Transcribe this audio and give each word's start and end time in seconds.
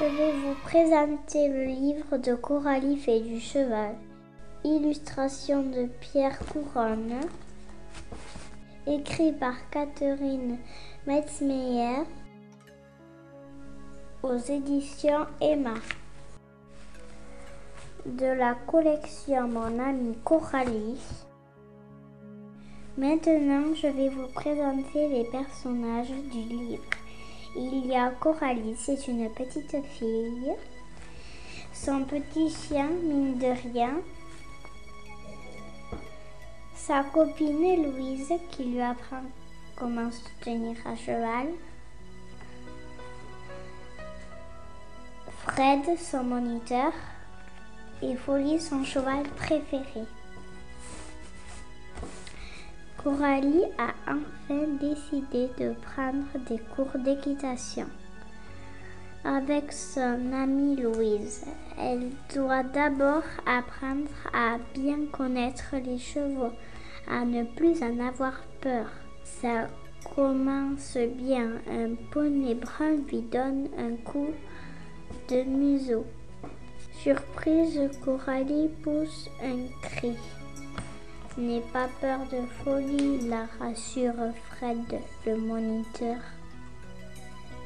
Je 0.00 0.06
vais 0.06 0.32
vous 0.32 0.54
présenter 0.64 1.48
le 1.48 1.64
livre 1.64 2.16
de 2.16 2.34
Coralie 2.34 3.02
et 3.06 3.20
du 3.20 3.38
cheval. 3.38 3.94
Illustration 4.64 5.62
de 5.62 5.86
Pierre 6.00 6.38
Couronne. 6.46 7.20
Écrit 8.86 9.32
par 9.32 9.54
Catherine 9.70 10.56
Metzmeyer 11.06 12.04
aux 14.22 14.36
éditions 14.36 15.26
Emma. 15.40 15.74
De 18.06 18.24
la 18.24 18.54
collection 18.66 19.46
Mon 19.48 19.78
ami 19.78 20.16
Coralie. 20.24 20.98
Maintenant, 22.96 23.74
je 23.74 23.88
vais 23.88 24.08
vous 24.08 24.26
présenter 24.28 25.06
les 25.08 25.24
personnages 25.24 26.08
du 26.08 26.38
livre. 26.38 26.82
Il 27.54 27.86
y 27.86 27.94
a 27.94 28.08
Coralie, 28.08 28.74
c'est 28.78 29.06
une 29.06 29.28
petite 29.34 29.76
fille. 29.84 30.52
Son 31.74 32.04
petit 32.04 32.48
chien, 32.48 32.88
mine 32.88 33.36
de 33.36 33.70
rien. 33.70 33.92
Sa 36.74 37.04
copine 37.04 37.84
Louise 37.84 38.32
qui 38.50 38.64
lui 38.64 38.80
apprend 38.80 39.24
comment 39.76 40.10
se 40.10 40.22
tenir 40.42 40.76
à 40.86 40.96
cheval. 40.96 41.48
Fred, 45.44 45.98
son 45.98 46.24
moniteur. 46.24 46.92
Et 48.02 48.16
Folie, 48.16 48.58
son 48.58 48.82
cheval 48.82 49.24
préféré. 49.36 50.04
Coralie 53.02 53.64
a 53.78 53.92
enfin 54.06 54.66
décidé 54.80 55.48
de 55.58 55.74
prendre 55.74 56.26
des 56.48 56.58
cours 56.74 56.98
d'équitation. 56.98 57.86
Avec 59.22 59.70
son 59.72 60.32
amie 60.32 60.76
Louise, 60.76 61.44
elle 61.78 62.10
doit 62.34 62.62
d'abord 62.62 63.22
apprendre 63.46 64.08
à 64.32 64.56
bien 64.74 65.06
connaître 65.12 65.76
les 65.76 65.98
chevaux, 65.98 66.52
à 67.06 67.26
ne 67.26 67.44
plus 67.44 67.82
en 67.82 68.00
avoir 68.00 68.42
peur. 68.62 68.86
Ça 69.24 69.68
commence 70.14 70.96
bien. 70.96 71.50
Un 71.70 71.96
poney 72.10 72.54
brun 72.54 72.96
lui 73.10 73.20
donne 73.20 73.68
un 73.78 73.96
coup 73.96 74.30
de 75.28 75.42
museau. 75.42 76.06
Surprise, 77.02 77.80
Coralie 78.04 78.68
pousse 78.82 79.30
un 79.42 79.68
cri. 79.80 80.14
N'aie 81.38 81.62
pas 81.72 81.88
peur 81.98 82.18
de 82.30 82.44
folie, 82.62 83.26
la 83.26 83.46
rassure 83.58 84.34
Fred, 84.50 85.00
le 85.24 85.36
moniteur. 85.38 86.18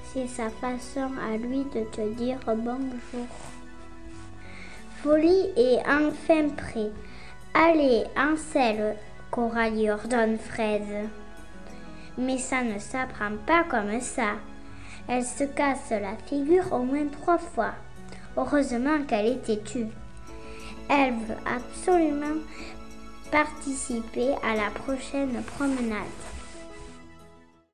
C'est 0.05 0.29
sa 0.29 0.51
façon 0.51 1.11
à 1.21 1.37
lui 1.37 1.65
de 1.65 1.83
te 1.83 2.15
dire 2.15 2.39
bonjour. 2.47 3.27
Folie 5.03 5.51
est 5.57 5.81
enfin 5.81 6.49
prêt. 6.51 6.93
Allez, 7.55 8.05
en 8.17 8.37
selle, 8.37 8.95
Coralie 9.33 9.91
ordonne 9.91 10.39
Fred. 10.39 11.09
Mais 12.17 12.39
ça 12.39 12.63
ne 12.63 12.79
s'apprend 12.79 13.33
pas 13.45 13.65
comme 13.65 14.01
ça. 14.01 14.37
Elle 15.09 15.25
se 15.25 15.43
casse 15.43 15.91
la 15.91 16.17
figure 16.25 16.73
au 16.73 16.85
moins 16.85 17.09
trois 17.09 17.39
fois. 17.39 17.75
Heureusement 18.37 19.03
qu'elle 19.07 19.27
est 19.27 19.45
têtue. 19.45 19.87
Elle 20.89 21.15
veut 21.15 21.37
absolument 21.47 22.41
participer 23.31 24.31
à 24.43 24.55
la 24.55 24.71
prochaine 24.71 25.43
promenade. 25.57 26.05